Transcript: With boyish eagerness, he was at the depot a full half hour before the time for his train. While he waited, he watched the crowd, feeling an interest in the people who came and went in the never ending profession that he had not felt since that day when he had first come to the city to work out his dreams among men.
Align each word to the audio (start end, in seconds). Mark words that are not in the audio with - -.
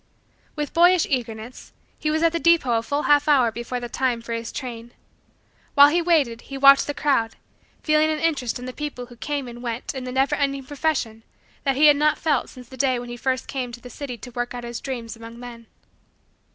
With 0.55 0.73
boyish 0.73 1.05
eagerness, 1.07 1.73
he 1.99 2.09
was 2.09 2.23
at 2.23 2.31
the 2.33 2.39
depot 2.39 2.79
a 2.79 2.81
full 2.81 3.03
half 3.03 3.27
hour 3.27 3.51
before 3.51 3.79
the 3.79 3.87
time 3.87 4.19
for 4.19 4.33
his 4.33 4.51
train. 4.51 4.93
While 5.75 5.89
he 5.89 6.01
waited, 6.01 6.41
he 6.41 6.57
watched 6.57 6.87
the 6.87 6.95
crowd, 6.95 7.35
feeling 7.83 8.09
an 8.09 8.17
interest 8.17 8.57
in 8.57 8.65
the 8.65 8.73
people 8.73 9.05
who 9.05 9.15
came 9.15 9.47
and 9.47 9.61
went 9.61 9.93
in 9.93 10.03
the 10.03 10.11
never 10.11 10.33
ending 10.33 10.63
profession 10.63 11.21
that 11.65 11.75
he 11.75 11.85
had 11.85 11.97
not 11.97 12.17
felt 12.17 12.49
since 12.49 12.67
that 12.69 12.77
day 12.79 12.97
when 12.97 13.09
he 13.09 13.13
had 13.15 13.21
first 13.21 13.47
come 13.47 13.71
to 13.73 13.79
the 13.79 13.91
city 13.91 14.17
to 14.17 14.31
work 14.31 14.55
out 14.55 14.63
his 14.63 14.81
dreams 14.81 15.15
among 15.15 15.39
men. 15.39 15.67